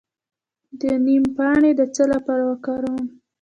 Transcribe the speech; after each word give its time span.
د 0.79 0.81
نیم 1.05 1.23
پاڼې 1.35 1.71
د 1.79 1.81
څه 1.95 2.03
لپاره 2.13 2.43
وکاروم؟ 2.51 3.03